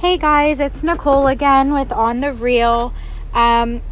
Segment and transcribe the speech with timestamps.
[0.00, 2.94] Hey guys, it's Nicole again with On the Real.
[3.34, 3.82] Um,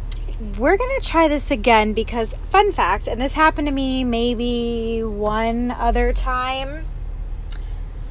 [0.57, 5.69] we're gonna try this again because, fun fact, and this happened to me maybe one
[5.69, 6.85] other time.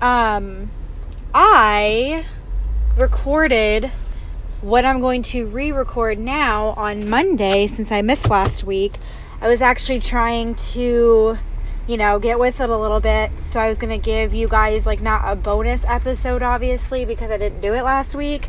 [0.02, 0.68] Um,
[1.32, 2.26] I
[2.98, 3.86] recorded
[4.60, 8.96] what I'm going to re record now on Monday since I missed last week.
[9.40, 11.38] I was actually trying to
[11.86, 13.30] you know, get with it a little bit.
[13.42, 17.30] So I was going to give you guys like not a bonus episode, obviously, because
[17.30, 18.48] I didn't do it last week.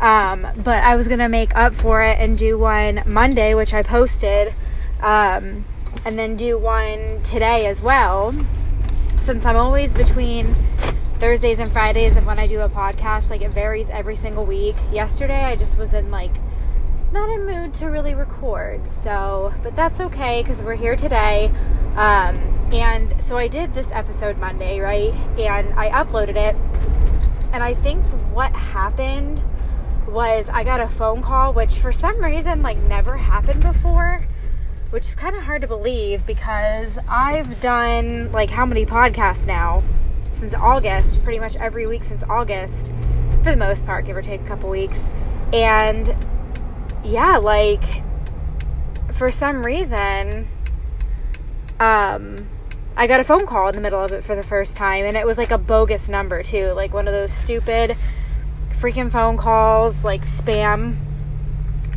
[0.00, 3.72] Um, but I was going to make up for it and do one Monday, which
[3.72, 4.52] I posted,
[5.00, 5.64] um,
[6.04, 8.34] and then do one today as well.
[9.20, 10.54] Since I'm always between
[11.18, 14.76] Thursdays and Fridays of when I do a podcast, like it varies every single week.
[14.92, 16.32] Yesterday, I just was in like
[17.10, 18.90] not in mood to really record.
[18.90, 21.50] So, but that's okay because we're here today.
[21.96, 22.36] Um,
[22.72, 25.12] and so I did this episode Monday, right?
[25.38, 26.54] And I uploaded it.
[27.52, 29.42] And I think what happened
[30.06, 34.26] was I got a phone call, which for some reason, like, never happened before,
[34.90, 39.82] which is kind of hard to believe because I've done, like, how many podcasts now?
[40.32, 42.92] Since August, pretty much every week since August,
[43.42, 45.12] for the most part, give or take a couple weeks.
[45.52, 46.14] And
[47.02, 47.82] yeah, like
[49.12, 50.48] for some reason,
[51.80, 52.48] um,
[52.96, 55.16] I got a phone call in the middle of it for the first time, and
[55.16, 57.96] it was like a bogus number too, like one of those stupid
[58.70, 60.96] freaking phone calls, like spam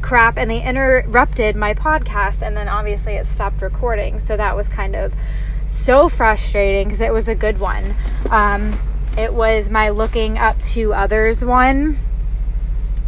[0.02, 4.20] crap, and they interrupted my podcast, and then obviously it stopped recording.
[4.20, 5.14] So that was kind of
[5.68, 7.96] so frustrating because it was a good one.
[8.32, 8.80] Um,
[9.18, 11.98] it was my looking up to others one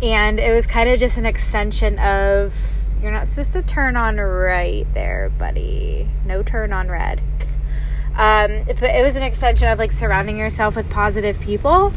[0.02, 2.54] and it was kind of just an extension of
[3.02, 6.08] you're not supposed to turn on right there, buddy.
[6.26, 7.22] No turn on red.
[8.16, 11.94] Um, but it was an extension of like surrounding yourself with positive people,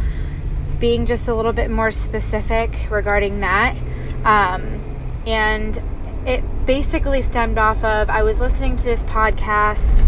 [0.79, 3.77] being just a little bit more specific regarding that.
[4.25, 4.81] Um,
[5.27, 5.83] and
[6.27, 10.07] it basically stemmed off of I was listening to this podcast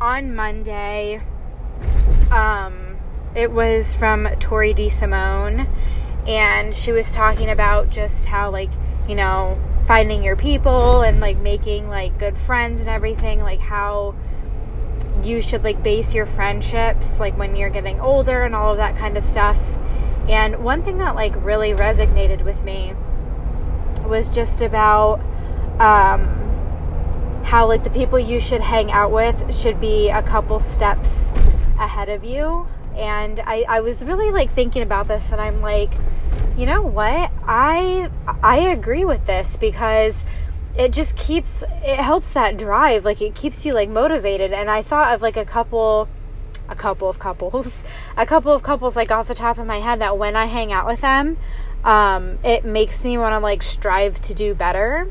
[0.00, 1.22] on Monday.
[2.30, 2.96] Um,
[3.34, 4.86] it was from Tori D.
[4.86, 5.66] DeSimone
[6.26, 8.70] and she was talking about just how like
[9.08, 14.14] you know finding your people and like making like good friends and everything like how
[15.22, 18.96] you should like base your friendships like when you're getting older and all of that
[18.96, 19.60] kind of stuff.
[20.28, 22.94] And one thing that like really resonated with me
[24.04, 25.20] was just about
[25.80, 26.32] um
[27.44, 31.32] how like the people you should hang out with should be a couple steps
[31.78, 32.66] ahead of you.
[32.96, 35.92] And I, I was really like thinking about this and i'm like
[36.56, 37.30] you know what?
[37.44, 38.10] I
[38.42, 40.24] i agree with this because
[40.78, 43.04] it just keeps it helps that drive.
[43.04, 44.52] Like it keeps you like motivated.
[44.52, 46.08] And i thought of like a couple
[46.68, 47.84] a couple of couples
[48.16, 50.72] a couple of couples like off the top of my head that when i hang
[50.72, 51.36] out with them
[51.86, 55.08] um, it makes me want to like strive to do better.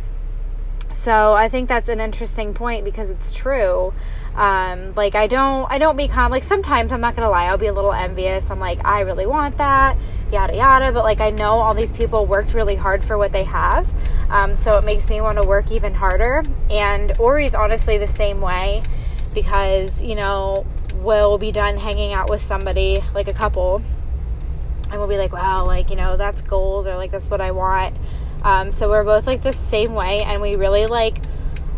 [0.91, 3.93] So i think that's an interesting point because it's true.
[4.35, 7.67] Um, like I don't I don't become like sometimes I'm not gonna lie I'll be
[7.67, 8.51] a little envious.
[8.51, 9.97] I'm like I really want that
[10.31, 13.43] yada yada but like I know all these people worked really hard for what they
[13.43, 13.91] have
[14.29, 18.41] um, so it makes me want to work even harder and Ori's honestly the same
[18.41, 18.83] way
[19.33, 20.65] because you know
[20.95, 23.81] we'll be done hanging out with somebody like a couple
[24.89, 27.51] and we'll be like wow like you know that's goals or like that's what I
[27.51, 27.95] want
[28.43, 31.17] um, so we're both like the same way and we really like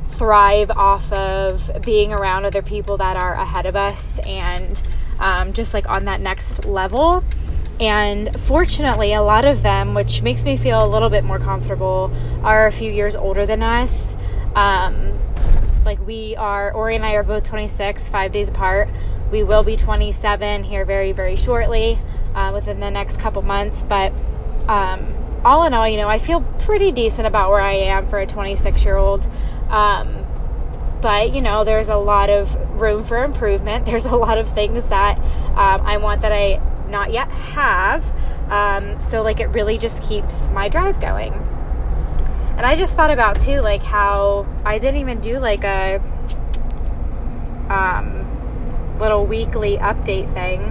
[0.10, 4.82] thrive off of being around other people that are ahead of us and
[5.20, 7.24] um, just like on that next level.
[7.80, 12.12] And fortunately, a lot of them, which makes me feel a little bit more comfortable,
[12.44, 14.16] are a few years older than us.
[14.56, 15.14] Um,
[15.86, 18.90] like we are, Ori and I are both 26, five days apart.
[19.32, 22.00] We will be 27 here very, very shortly,
[22.34, 23.84] uh, within the next couple months.
[23.84, 24.12] But
[24.68, 25.14] um,
[25.46, 28.26] all in all, you know, I feel pretty decent about where I am for a
[28.26, 29.30] 26 year old.
[29.70, 30.26] Um,
[31.02, 33.86] but you know, there's a lot of room for improvement.
[33.88, 36.60] There's a lot of things that um, I want that I
[36.90, 38.12] not yet have.
[38.50, 41.34] Um, so like it really just keeps my drive going.
[42.58, 46.02] And I just thought about too, like how I didn't even do like a
[47.70, 50.62] um, little weekly update thing.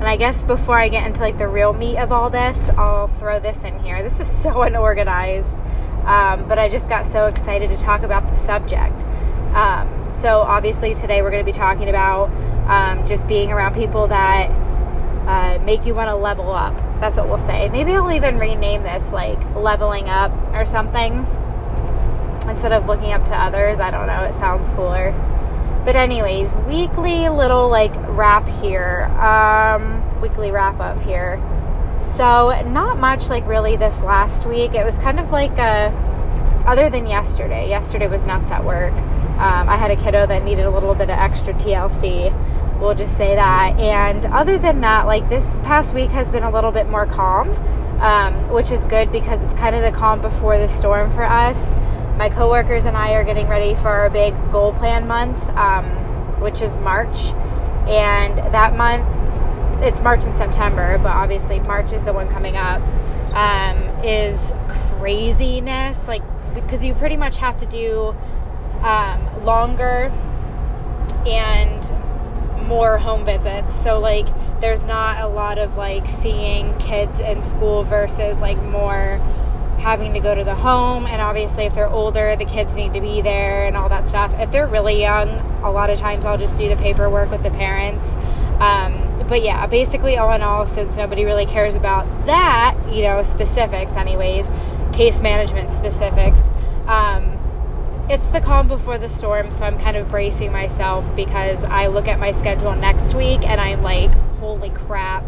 [0.00, 3.06] And I guess before I get into like the real meat of all this, I'll
[3.06, 4.02] throw this in here.
[4.02, 5.60] This is so unorganized.
[6.04, 9.04] Um, but I just got so excited to talk about the subject.
[9.54, 12.30] Um, so, obviously, today we're going to be talking about
[12.68, 14.50] um, just being around people that
[15.26, 16.76] uh, make you want to level up.
[17.00, 17.68] That's what we'll say.
[17.68, 21.26] Maybe I'll even rename this like leveling up or something
[22.48, 23.78] instead of looking up to others.
[23.78, 24.24] I don't know.
[24.24, 25.12] It sounds cooler.
[25.84, 31.40] But, anyways, weekly little like wrap here, um, weekly wrap up here.
[32.02, 34.74] So, not much like really this last week.
[34.74, 35.88] It was kind of like a,
[36.66, 37.68] other than yesterday.
[37.68, 38.92] Yesterday was nuts at work.
[38.92, 42.30] Um, I had a kiddo that needed a little bit of extra TLC.
[42.80, 43.78] We'll just say that.
[43.78, 47.50] And other than that, like this past week has been a little bit more calm,
[48.00, 51.74] um, which is good because it's kind of the calm before the storm for us.
[52.16, 55.84] My coworkers and I are getting ready for our big goal plan month, um,
[56.40, 57.32] which is March.
[57.86, 59.08] And that month,
[59.82, 62.80] it's March and September, but obviously March is the one coming up,
[63.34, 64.52] um, is
[64.98, 66.08] craziness.
[66.08, 66.22] Like,
[66.54, 68.14] because you pretty much have to do
[68.82, 70.10] um, longer
[71.26, 71.92] and
[72.70, 73.74] more home visits.
[73.74, 74.28] So, like,
[74.60, 79.18] there's not a lot of like seeing kids in school versus like more
[79.80, 81.06] having to go to the home.
[81.06, 84.32] And obviously, if they're older, the kids need to be there and all that stuff.
[84.38, 85.28] If they're really young,
[85.64, 88.14] a lot of times I'll just do the paperwork with the parents.
[88.60, 93.22] Um, but yeah, basically, all in all, since nobody really cares about that, you know,
[93.22, 94.48] specifics, anyways,
[94.92, 96.42] case management specifics.
[96.86, 97.29] Um,
[98.10, 102.08] it's the calm before the storm, so I'm kind of bracing myself because I look
[102.08, 105.24] at my schedule next week and I'm like, holy crap,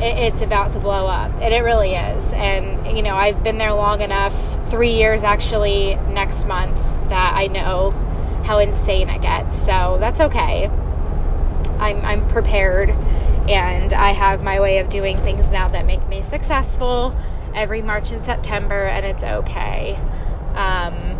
[0.00, 1.30] it's about to blow up.
[1.42, 2.32] And it really is.
[2.32, 6.78] And, you know, I've been there long enough, three years actually next month,
[7.10, 7.90] that I know
[8.46, 9.58] how insane it gets.
[9.58, 10.70] So that's okay.
[11.78, 12.88] I'm, I'm prepared
[13.50, 17.14] and I have my way of doing things now that make me successful
[17.54, 19.98] every March and September, and it's okay.
[20.54, 21.13] Um,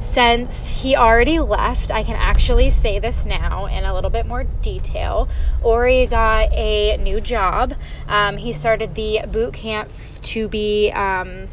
[0.00, 4.44] since he already left, I can actually say this now in a little bit more
[4.44, 5.28] detail.
[5.62, 7.74] Ori got a new job.
[8.08, 9.90] Um, he started the boot camp
[10.22, 11.48] to be um,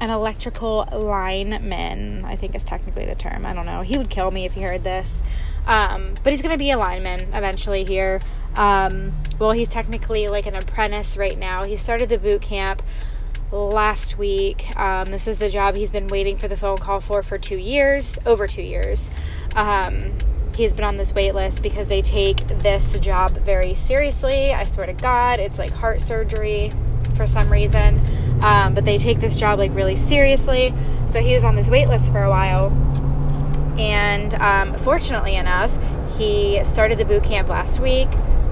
[0.00, 3.44] an electrical lineman, I think is technically the term.
[3.44, 3.82] I don't know.
[3.82, 5.22] He would kill me if he heard this.
[5.66, 8.22] Um, but he's going to be a lineman eventually here.
[8.54, 11.64] Um, well, he's technically like an apprentice right now.
[11.64, 12.82] He started the boot camp
[13.54, 14.76] last week.
[14.76, 17.56] Um, this is the job he's been waiting for the phone call for for two
[17.56, 19.10] years, over two years.
[19.54, 20.12] Um,
[20.56, 24.52] he's been on this wait list because they take this job very seriously.
[24.52, 26.72] I swear to God, it's like heart surgery
[27.16, 28.00] for some reason.
[28.42, 30.74] Um, but they take this job like really seriously.
[31.06, 32.72] So he was on this wait list for a while.
[33.78, 35.76] And um, fortunately enough,
[36.16, 38.08] he started the boot camp last week,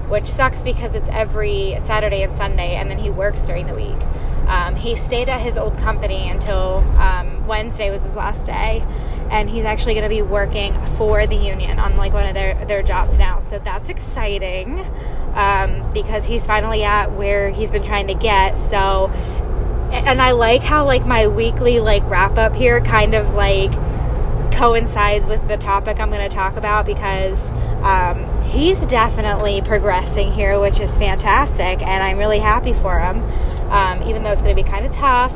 [0.07, 3.97] which sucks because it's every Saturday and Sunday, and then he works during the week.
[4.53, 8.85] Um, he stayed at his old company until um, Wednesday was his last day,
[9.31, 12.63] and he's actually going to be working for the union on like one of their
[12.65, 13.39] their jobs now.
[13.39, 14.79] So that's exciting
[15.33, 18.55] um, because he's finally at where he's been trying to get.
[18.55, 19.07] So,
[19.91, 23.71] and I like how like my weekly like wrap up here kind of like
[24.53, 27.49] coincides with the topic I'm going to talk about because
[27.81, 33.23] um, he's definitely progressing here, which is fantastic, and I'm really happy for him
[33.73, 35.33] um, even though it's going to be kind of tough.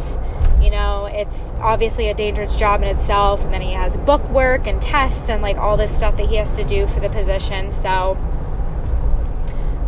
[0.62, 4.68] You know, it's obviously a dangerous job in itself, and then he has book work
[4.68, 7.72] and tests and like all this stuff that he has to do for the position.
[7.72, 8.18] So,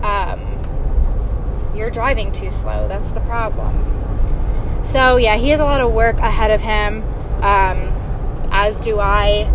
[0.03, 0.39] um,
[1.75, 2.87] you're driving too slow.
[2.87, 3.85] That's the problem.
[4.83, 7.03] So, yeah, he has a lot of work ahead of him,
[7.43, 7.93] um,
[8.51, 9.51] as do I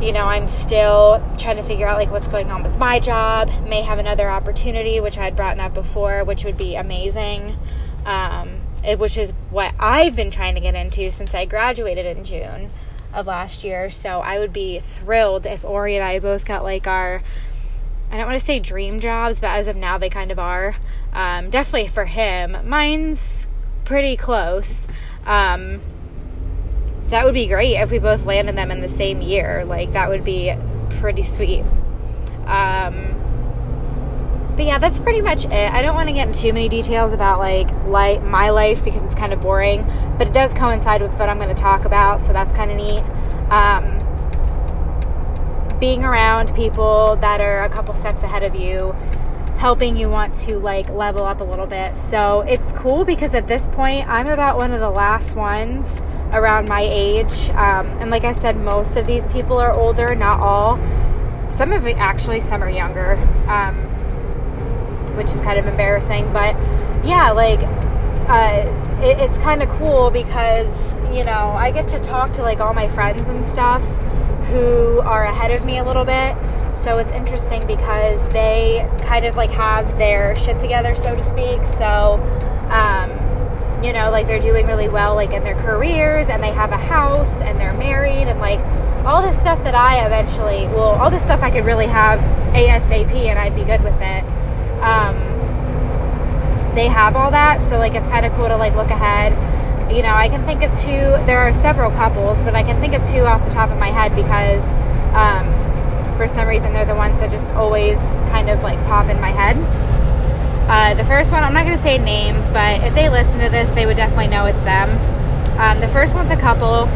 [0.00, 3.48] you know i'm still trying to figure out like what's going on with my job
[3.68, 7.56] may have another opportunity which i had brought up before which would be amazing
[8.04, 12.24] um, it, which is what I've been trying to get into since I graduated in
[12.24, 12.70] June
[13.12, 13.90] of last year.
[13.90, 17.22] So I would be thrilled if Ori and I both got like our,
[18.10, 20.76] I don't want to say dream jobs, but as of now, they kind of are.
[21.12, 22.56] Um, definitely for him.
[22.64, 23.46] Mine's
[23.84, 24.88] pretty close.
[25.26, 25.80] Um,
[27.08, 29.64] that would be great if we both landed them in the same year.
[29.64, 30.54] Like, that would be
[30.88, 31.64] pretty sweet.
[32.46, 33.14] Um,
[34.56, 35.52] but yeah, that's pretty much it.
[35.52, 39.14] I don't want to get into too many details about like my life because it's
[39.14, 39.84] kind of boring,
[40.18, 42.76] but it does coincide with what I'm going to talk about, so that's kind of
[42.76, 43.02] neat.
[43.50, 43.98] Um,
[45.78, 48.92] being around people that are a couple steps ahead of you,
[49.56, 51.96] helping you want to like level up a little bit.
[51.96, 56.68] So it's cool because at this point, I'm about one of the last ones around
[56.68, 60.78] my age, um, and like I said, most of these people are older, not all.
[61.50, 63.14] Some of it actually, some are younger.
[63.46, 63.91] Um,
[65.16, 66.32] which is kind of embarrassing.
[66.32, 66.56] But
[67.04, 67.60] yeah, like
[68.28, 72.60] uh, it, it's kind of cool because you know I get to talk to like
[72.60, 73.84] all my friends and stuff
[74.48, 76.36] who are ahead of me a little bit.
[76.72, 81.66] So it's interesting because they kind of like have their shit together, so to speak.
[81.66, 82.14] So,
[82.70, 83.10] um,
[83.84, 86.78] you know, like they're doing really well, like in their careers, and they have a
[86.78, 88.60] house, and they're married, and like
[89.04, 92.20] all this stuff that I eventually, well, all this stuff I could really have
[92.54, 94.24] ASAP and I'd be good with it.
[94.82, 95.16] Um,
[96.74, 99.32] they have all that, so like it's kind of cool to like look ahead.
[99.92, 100.90] You know, I can think of two.
[101.26, 103.88] There are several couples, but I can think of two off the top of my
[103.88, 104.72] head because
[105.14, 107.98] um, for some reason they're the ones that just always
[108.30, 109.56] kind of like pop in my head.
[110.68, 113.50] Uh, the first one, I'm not going to say names, but if they listen to
[113.50, 114.88] this, they would definitely know it's them.
[115.58, 116.86] Um, the first one's a couple.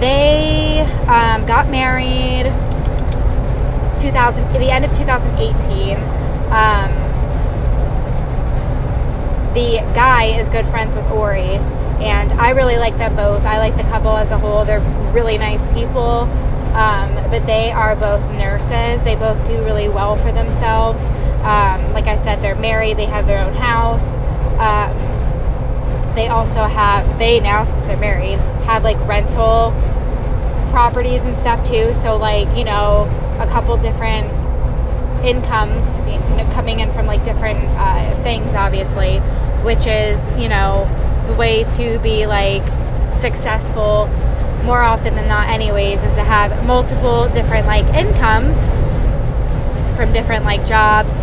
[0.00, 2.46] They um, got married
[4.00, 6.11] 2000, the end of 2018.
[6.52, 6.92] Um,
[9.54, 11.56] the guy is good friends with Ori,
[12.00, 13.44] and I really like them both.
[13.44, 14.64] I like the couple as a whole.
[14.64, 14.80] They're
[15.12, 16.28] really nice people,
[16.74, 19.02] um, but they are both nurses.
[19.02, 21.02] They both do really well for themselves.
[21.42, 22.96] Um, like I said, they're married.
[22.96, 24.18] They have their own house.
[24.58, 25.12] Um,
[26.14, 29.72] they also have they now since they're married have like rental
[30.70, 31.92] properties and stuff too.
[31.92, 33.04] So like you know
[33.40, 34.30] a couple different
[35.24, 39.18] incomes you know, coming in from like different uh, things, obviously,
[39.62, 40.88] which is you know
[41.26, 42.62] the way to be like
[43.14, 44.08] successful
[44.64, 48.72] more often than not anyways is to have multiple different like incomes
[49.96, 51.14] from different like jobs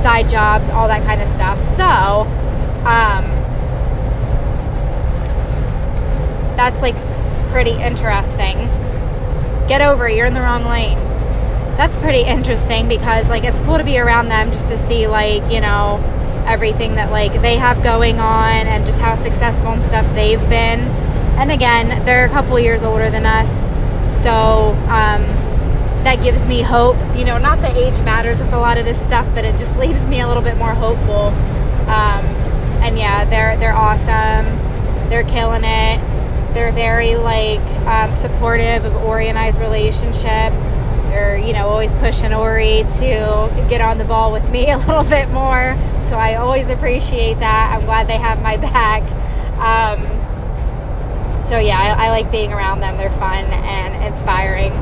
[0.00, 2.22] side jobs all that kind of stuff so
[2.86, 3.40] um
[6.60, 6.96] that's like
[7.50, 8.68] pretty interesting.
[9.66, 10.98] Get over you're in the wrong lane.
[11.80, 15.50] That's pretty interesting because like it's cool to be around them just to see like,
[15.50, 15.96] you know,
[16.46, 20.80] everything that like they have going on and just how successful and stuff they've been.
[21.40, 23.62] And again, they're a couple years older than us.
[24.22, 25.24] So, um,
[26.04, 26.98] that gives me hope.
[27.16, 29.74] You know, not that age matters with a lot of this stuff, but it just
[29.78, 31.28] leaves me a little bit more hopeful.
[31.88, 32.26] Um,
[32.84, 34.44] and yeah, they're they're awesome.
[35.08, 35.98] They're killing it.
[36.52, 40.52] They're very like um, supportive of I's relationship.
[41.50, 45.30] You know always pushing Ori to get on the ball with me a little bit
[45.30, 45.76] more.
[46.08, 47.72] So I always appreciate that.
[47.74, 49.02] I'm glad they have my back.
[49.58, 50.00] Um,
[51.42, 52.96] so yeah, I, I like being around them.
[52.96, 54.72] They're fun and inspiring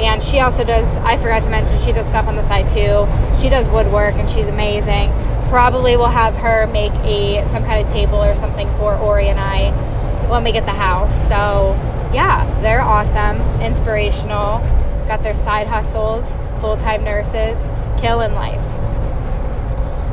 [0.00, 3.06] and she also does i forgot to mention she does stuff on the side too
[3.38, 5.10] she does woodwork and she's amazing
[5.50, 9.38] probably will have her make a some kind of table or something for ori and
[9.38, 9.70] i
[10.32, 11.28] when we get the house.
[11.28, 11.74] So,
[12.14, 14.60] yeah, they're awesome, inspirational,
[15.06, 17.62] got their side hustles, full time nurses,
[18.00, 18.64] killing life.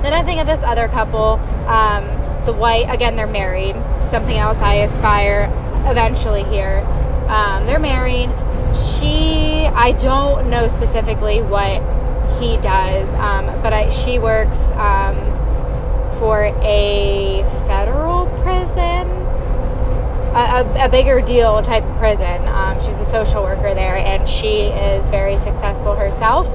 [0.02, 1.34] Then I think of this other couple,
[1.68, 2.06] um,
[2.46, 5.52] the white, again, they're married, something else I aspire
[5.86, 6.80] eventually here.
[7.28, 8.30] Um, they're married.
[8.76, 11.82] She, I don't know specifically what
[12.40, 15.16] he does, um, but I, she works um,
[16.18, 19.19] for a federal prison
[20.40, 22.48] a, a, bigger deal type of prison.
[22.48, 26.48] Um, she's a social worker there, and she is very successful herself.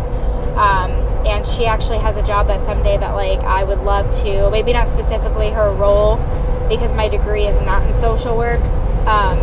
[0.57, 0.91] Um,
[1.27, 4.51] and she actually has a job that someday that like I would love to.
[4.51, 6.17] Maybe not specifically her role,
[6.69, 8.63] because my degree is not in social work.
[9.07, 9.39] Um,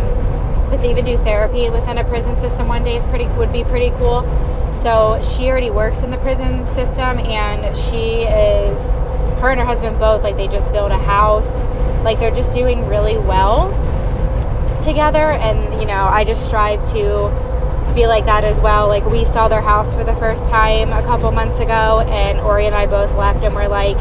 [0.70, 3.62] but to even do therapy within a prison system one day is pretty would be
[3.62, 4.22] pretty cool.
[4.74, 8.96] So she already works in the prison system, and she is
[9.40, 11.68] her and her husband both like they just built a house.
[12.02, 13.70] Like they're just doing really well
[14.82, 17.30] together and you know i just strive to
[17.94, 18.88] be like that as well.
[18.88, 22.66] Like we saw their house for the first time a couple months ago and ori
[22.66, 23.96] and i both left and we're like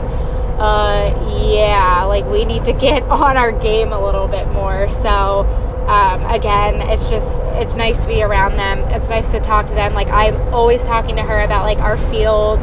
[0.60, 1.12] uh
[1.50, 4.90] yeah like we need to get on our game a little bit more.
[4.90, 5.44] So
[5.88, 8.80] um, again it's just it's nice to be around them.
[8.92, 9.94] It's nice to talk to them.
[9.94, 12.60] Like i'm always talking to her about like our field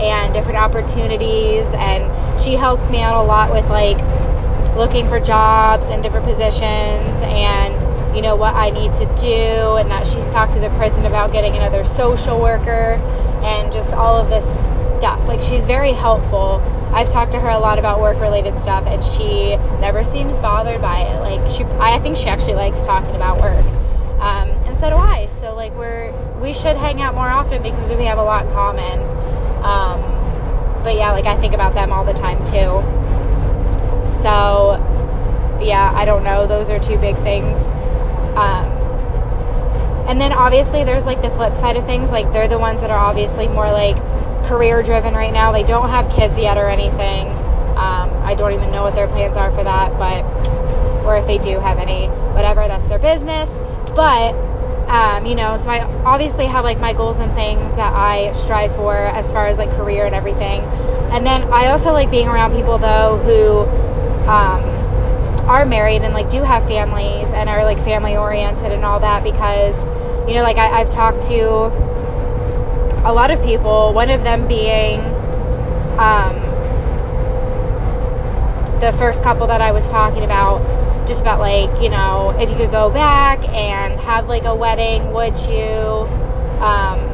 [0.00, 3.98] and different opportunities and she helps me out a lot with like
[4.76, 9.90] looking for jobs and different positions and you know what I need to do and
[9.90, 12.94] that she's talked to the prison about getting another social worker
[13.42, 14.44] and just all of this
[14.98, 15.26] stuff.
[15.26, 16.60] Like she's very helpful.
[16.94, 20.80] I've talked to her a lot about work related stuff and she never seems bothered
[20.80, 21.20] by it.
[21.20, 23.64] Like she I think she actually likes talking about work.
[24.20, 25.26] Um, and so do I.
[25.26, 28.52] So like we're we should hang out more often because we have a lot in
[28.52, 29.00] common.
[29.64, 30.00] Um,
[30.84, 33.01] but yeah, like I think about them all the time too.
[34.22, 34.78] So,
[35.60, 36.46] yeah, I don't know.
[36.46, 37.58] Those are two big things.
[38.36, 38.72] Um,
[40.08, 42.10] and then obviously there's like the flip side of things.
[42.10, 43.96] Like they're the ones that are obviously more like
[44.44, 45.52] career driven right now.
[45.52, 47.28] They don't have kids yet or anything.
[47.76, 50.24] Um, I don't even know what their plans are for that, but
[51.04, 53.50] or if they do have any, whatever, that's their business.
[53.94, 54.34] But
[54.88, 58.74] um, you know, so I obviously have like my goals and things that I strive
[58.74, 60.60] for as far as like career and everything.
[61.12, 63.91] And then I also like being around people though who
[64.28, 64.62] um,
[65.48, 69.24] are married and like do have families and are like family oriented and all that
[69.24, 69.84] because
[70.28, 71.66] you know, like I, I've talked to
[73.04, 75.00] a lot of people, one of them being
[75.98, 76.36] um,
[78.80, 82.56] the first couple that I was talking about, just about like, you know, if you
[82.56, 86.06] could go back and have like a wedding, would you?
[86.62, 87.10] Um,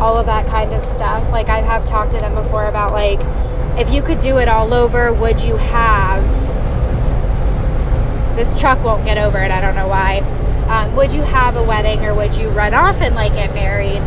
[0.00, 1.30] all of that kind of stuff.
[1.32, 3.20] Like I have talked to them before about like
[3.78, 6.24] if you could do it all over, would you have
[8.36, 10.18] this truck won't get over it, I don't know why.
[10.68, 14.02] Um, would you have a wedding or would you run off and like get married?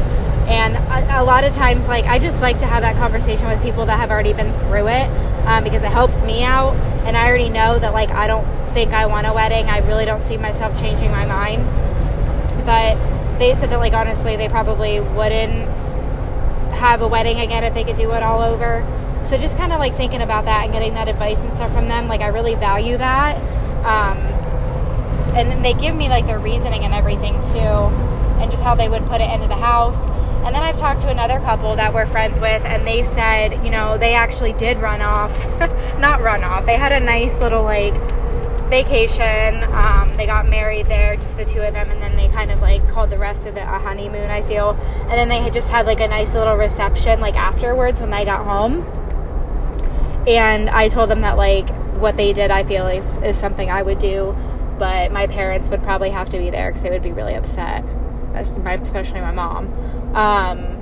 [0.50, 3.62] And a, a, lot of times, like, I just like to have that conversation with
[3.62, 5.08] people that have already been through it
[5.46, 6.74] um, because it helps me out.
[7.06, 9.70] And I already know that, like, I don't think I want a wedding.
[9.70, 11.66] I really don't see myself changing my mind.
[12.66, 12.98] But
[13.38, 15.70] they said that, like, honestly, they probably wouldn't
[16.74, 18.82] have a wedding again if they could do it all over.
[19.24, 21.88] So just kind of like thinking about that and getting that advice and stuff from
[21.88, 23.38] them, like I really value that.
[23.86, 24.18] Um,
[25.36, 29.06] and they give me like their reasoning and everything too, and just how they would
[29.06, 30.00] put it into the house.
[30.46, 33.70] And then I've talked to another couple that we're friends with, and they said, you
[33.70, 35.46] know, they actually did run off,
[36.00, 36.66] not run off.
[36.66, 37.94] They had a nice little like
[38.70, 39.64] vacation.
[39.74, 42.62] Um, they got married there, just the two of them, and then they kind of
[42.62, 44.72] like called the rest of it a honeymoon, I feel.
[45.02, 48.26] And then they had just had like a nice little reception like afterwards when they
[48.26, 48.99] got home.
[50.30, 53.82] And I told them that like what they did, I feel is, is something I
[53.82, 54.38] would do,
[54.78, 57.84] but my parents would probably have to be there because they would be really upset,
[58.36, 59.74] especially my mom.
[60.16, 60.80] Um,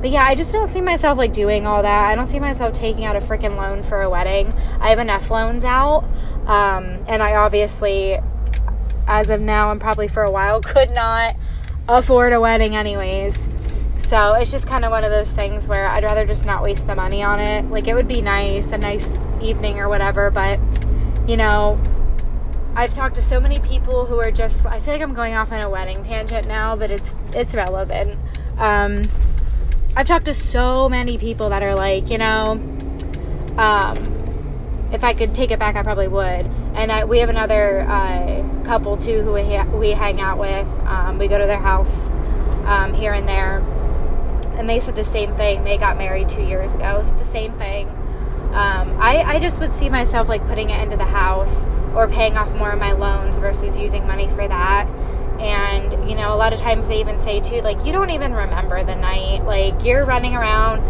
[0.00, 2.10] but yeah, I just don't see myself like doing all that.
[2.10, 4.52] I don't see myself taking out a freaking loan for a wedding.
[4.80, 6.04] I have enough loans out.
[6.46, 8.18] Um, and I obviously,
[9.06, 11.36] as of now, and probably for a while, could not
[11.88, 13.48] afford a wedding, anyways.
[14.06, 16.86] So it's just kind of one of those things where I'd rather just not waste
[16.86, 17.68] the money on it.
[17.70, 20.60] Like, it would be nice, a nice evening or whatever, but
[21.26, 21.76] you know,
[22.76, 25.50] I've talked to so many people who are just I feel like I'm going off
[25.50, 28.16] on a wedding tangent now, but it's it's relevant.
[28.58, 29.10] Um,
[29.96, 32.52] I've talked to so many people that are like, you know,
[33.58, 33.96] um,
[34.92, 36.46] if I could take it back, I probably would.
[36.76, 40.68] And I, we have another uh, couple too who we, ha- we hang out with.
[40.84, 42.12] Um, we go to their house
[42.66, 43.64] um, here and there,
[44.54, 45.64] and they said the same thing.
[45.64, 47.02] They got married two years ago.
[47.02, 47.88] Said the same thing.
[48.52, 52.36] Um, I, I just would see myself like putting it into the house or paying
[52.36, 54.86] off more of my loans versus using money for that.
[55.40, 58.32] And you know, a lot of times they even say too, like you don't even
[58.32, 59.44] remember the night.
[59.44, 60.82] Like you're running around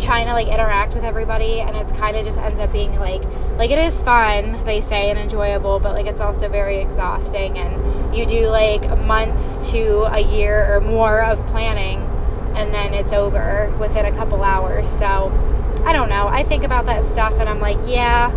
[0.00, 3.22] trying to like interact with everybody and it's kind of just ends up being like
[3.58, 8.16] like it is fun they say and enjoyable but like it's also very exhausting and
[8.16, 12.00] you do like months to a year or more of planning
[12.60, 14.88] and then it's over within a couple hours.
[14.88, 15.32] So
[15.84, 16.28] i don't know.
[16.28, 18.30] I think about that stuff and i'm like yeah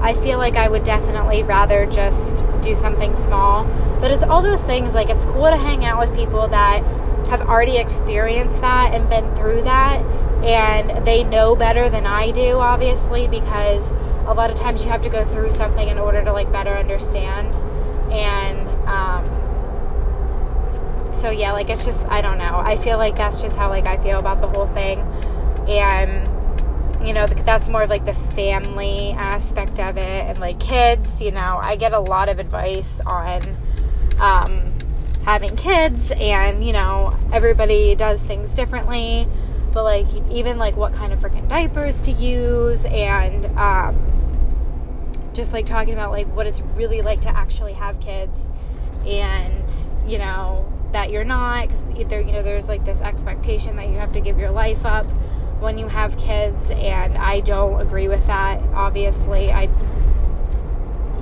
[0.00, 3.64] i feel like i would definitely rather just do something small.
[4.00, 6.82] But it's all those things like it's cool to hang out with people that
[7.28, 10.00] have already experienced that and been through that
[10.44, 13.90] and they know better than I do, obviously, because
[14.26, 16.70] a lot of times you have to go through something in order to like better
[16.74, 17.56] understand.
[18.12, 19.24] And um,
[21.16, 22.58] so yeah, like it's just I don't know.
[22.64, 25.00] I feel like that's just how like I feel about the whole thing,
[25.68, 31.20] and you know that's more of like the family aspect of it, and like kids.
[31.20, 33.56] You know, I get a lot of advice on.
[34.20, 34.72] Um,
[35.24, 39.26] having kids and you know everybody does things differently
[39.72, 43.94] but like even like what kind of freaking diapers to use and um,
[45.34, 48.50] just like talking about like what it's really like to actually have kids
[49.04, 50.64] and you know
[50.96, 54.20] that you're not because either you know there's like this expectation that you have to
[54.20, 55.04] give your life up
[55.60, 59.52] when you have kids and i don't agree with that obviously.
[59.52, 59.68] I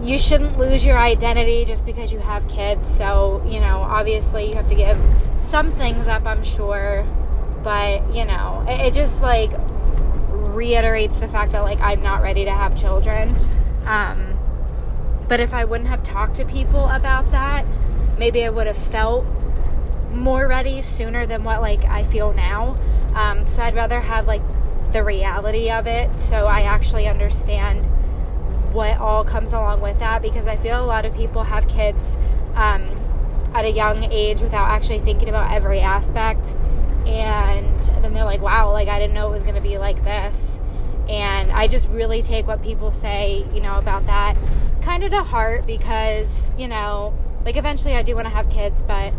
[0.01, 4.55] you shouldn't lose your identity just because you have kids so you know obviously you
[4.55, 4.97] have to give
[5.43, 7.05] some things up i'm sure
[7.65, 9.51] but you know it, it, just like
[10.55, 13.35] reiterates the fact that like i'm not ready to have children.
[13.87, 14.39] Um,
[15.27, 17.67] but if i wouldn't have talked to people about that
[18.17, 19.27] maybe i would have felt
[20.15, 22.77] more ready sooner than what like i feel now.
[23.15, 24.43] Um, so i'd rather have like
[24.93, 27.85] the reality of it so i actually understand
[28.73, 32.17] what all comes along with that because i feel a lot of people have kids
[32.55, 32.83] um,
[33.55, 36.57] at a young age without actually thinking about every aspect.
[37.07, 40.03] And then they're like wow like i didn't know it was going to be like
[40.05, 40.59] this.
[41.09, 44.37] And i just really take what people say you know about that
[44.83, 48.83] kind of to heart because you know like eventually i do want to have kids
[48.83, 49.13] but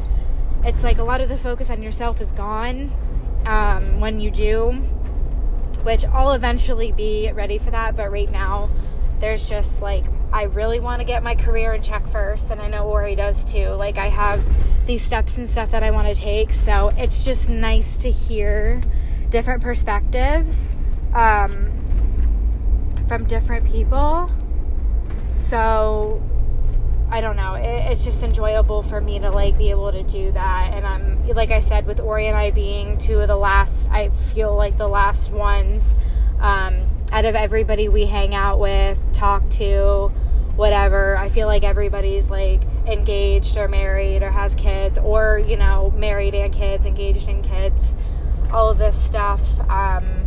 [0.65, 2.91] it's like a lot of the focus on yourself is gone
[3.45, 4.71] um, when you do
[5.84, 8.69] which i'll eventually be ready for that but right now
[9.19, 12.67] there's just like I really want to get my career in check first, and I
[12.67, 13.69] know Ori does too.
[13.69, 14.43] Like, I have
[14.86, 18.82] these steps and stuff that I want to take, so it's just nice to hear
[19.30, 20.75] different perspectives
[21.13, 21.71] um,
[23.08, 24.30] from different people.
[25.32, 26.21] So,
[27.09, 27.53] I don't know.
[27.53, 30.73] It, it's just enjoyable for me to like be able to do that.
[30.73, 34.09] And I'm like I said, with Ori and I being two of the last, I
[34.09, 35.95] feel like the last ones
[36.39, 40.11] um, out of everybody we hang out with, talk to,
[40.55, 41.17] whatever.
[41.17, 46.35] I feel like everybody's like engaged or married or has kids, or you know, married
[46.35, 47.95] and kids, engaged and kids,
[48.51, 49.41] all of this stuff.
[49.69, 50.25] Um,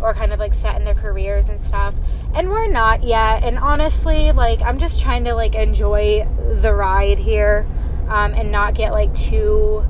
[0.00, 1.94] or kind of like set in their careers and stuff.
[2.34, 3.42] And we're not yet.
[3.42, 6.26] And honestly, like I'm just trying to like enjoy
[6.60, 7.66] the ride here
[8.08, 9.84] um, and not get like too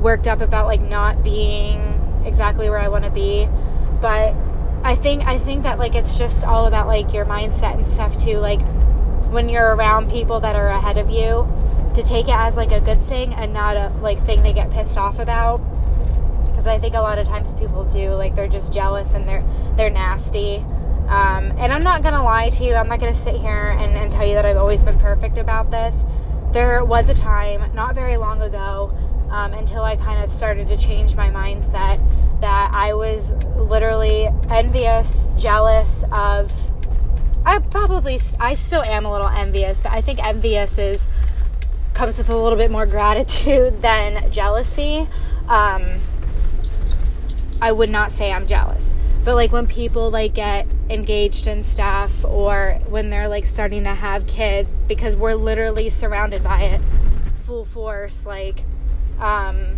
[0.00, 3.48] worked up about like not being exactly where I want to be.
[4.00, 4.34] But
[4.84, 8.18] I think I think that like it's just all about like your mindset and stuff
[8.18, 8.38] too.
[8.38, 8.60] Like
[9.30, 11.46] when you're around people that are ahead of you,
[11.94, 14.70] to take it as like a good thing and not a like thing they get
[14.70, 15.60] pissed off about
[16.46, 19.44] because I think a lot of times people do like they're just jealous and they're
[19.76, 20.64] they're nasty.
[21.12, 22.74] Um, and I'm not gonna lie to you.
[22.74, 25.70] I'm not gonna sit here and, and tell you that I've always been perfect about
[25.70, 26.04] this.
[26.52, 28.96] There was a time not very long ago
[29.30, 32.00] um, until I kind of started to change my mindset
[32.40, 36.50] that I was literally envious, jealous of.
[37.44, 41.08] I probably I still am a little envious, but I think envious is
[41.92, 45.06] comes with a little bit more gratitude than jealousy.
[45.46, 46.00] Um,
[47.60, 48.94] I would not say I'm jealous.
[49.24, 53.94] But like when people like get engaged and stuff or when they're like starting to
[53.94, 56.80] have kids because we're literally surrounded by it.
[57.44, 58.64] Full force like
[59.20, 59.76] um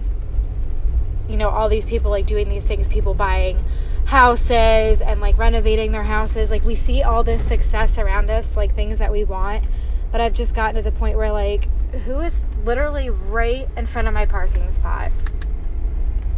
[1.29, 3.63] you know all these people like doing these things people buying
[4.07, 6.51] houses and like renovating their houses.
[6.51, 9.65] Like we see all this success around us like things that we want.
[10.11, 11.69] But I've just gotten to the point where like
[12.07, 15.13] who is literally right in front of my parking spot?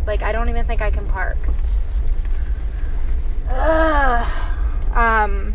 [0.07, 1.39] Like, I don't even think I can park.
[3.49, 4.47] Ugh.
[4.97, 5.55] Um,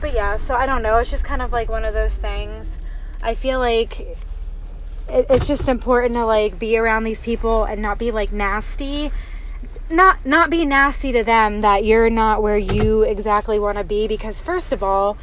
[0.00, 0.98] but yeah, so I don't know.
[0.98, 2.78] It's just kind of like one of those things.
[3.22, 7.98] I feel like it, it's just important to like be around these people and not
[7.98, 9.10] be like nasty.
[9.90, 14.08] Not not be nasty to them that you're not where you exactly want to be
[14.08, 15.18] because first of all,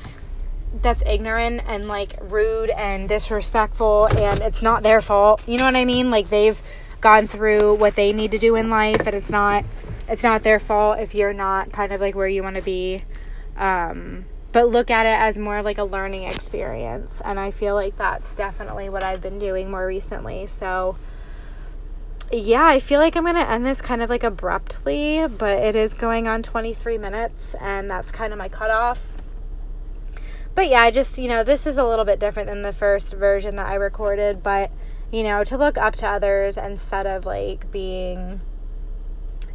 [0.82, 5.48] that's ignorant and like rude and disrespectful and it's not their fault.
[5.48, 6.12] You know what I mean?
[6.12, 6.62] Like they've
[7.02, 9.66] gone through what they need to do in life and it's not
[10.08, 13.04] it's not their fault if you're not kind of like where you want to be.
[13.56, 17.98] Um, but look at it as more like a learning experience and I feel like
[17.98, 20.48] that's definitely what I've been doing more recently.
[20.48, 20.98] So
[22.32, 25.94] yeah, I feel like I'm to end this kind of like abruptly, but it is
[25.94, 29.16] going on 23 minutes and that's kind of my cutoff
[30.54, 33.14] but yeah, I just, you know, this is a little bit different than the first
[33.14, 34.72] version that I recorded, but,
[35.12, 38.42] you know, to look up to others instead of like being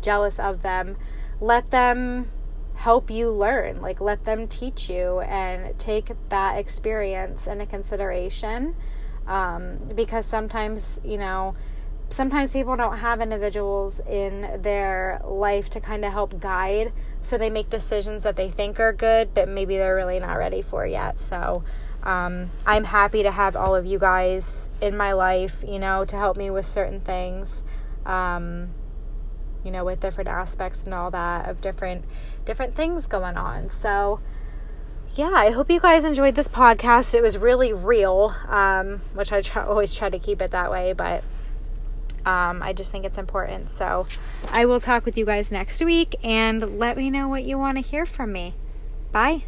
[0.03, 0.97] jealous of them,
[1.41, 2.31] let them
[2.77, 3.81] help you learn.
[3.81, 8.77] Like, let them teach you and take that experience into consideration.
[9.27, 11.57] Um, because sometimes, you know,
[12.09, 16.93] sometimes people don't have individuals in their life to kind of help guide
[17.23, 20.63] so they make decisions that they think are good but maybe they're really not ready
[20.63, 21.65] for yet so
[22.07, 26.17] um, i'm happy to have all of you guys in my life you know to
[26.17, 27.63] help me with certain things
[28.07, 28.69] um,
[29.65, 32.05] you know with different aspects and all that of different
[32.45, 34.21] different things going on so
[35.17, 37.15] yeah, I hope you guys enjoyed this podcast.
[37.15, 40.93] It was really real, um, which I try, always try to keep it that way,
[40.93, 41.25] but
[42.27, 43.71] um, I just think it's important.
[43.71, 44.07] So
[44.53, 47.79] I will talk with you guys next week and let me know what you want
[47.79, 48.55] to hear from me.
[49.11, 49.45] Bye.